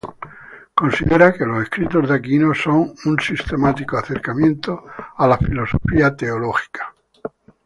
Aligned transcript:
Considera 0.73 1.31
que 1.31 1.45
los 1.45 1.61
escritos 1.61 2.09
de 2.09 2.15
Aquino 2.15 2.55
son 2.55 2.95
un 3.05 3.19
sistemático 3.19 3.99
acercamiento 3.99 4.83
a 5.15 5.27
la 5.27 5.37
filosofía 5.37 6.15
teológica. 6.15 6.91